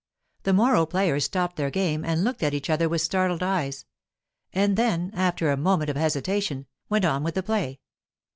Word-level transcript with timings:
The 0.41 0.51
morro 0.53 0.87
players 0.87 1.25
stopped 1.25 1.57
their 1.57 1.69
game 1.69 2.03
and 2.03 2.23
looked 2.23 2.41
at 2.41 2.55
each 2.55 2.71
other 2.71 2.89
with 2.89 3.01
startled 3.01 3.43
eyes; 3.43 3.85
and 4.51 4.75
then, 4.75 5.11
after 5.13 5.51
a 5.51 5.57
moment 5.57 5.91
of 5.91 5.95
hesitation, 5.95 6.65
went 6.89 7.05
on 7.05 7.21
with 7.21 7.35
the 7.35 7.43
play. 7.43 7.79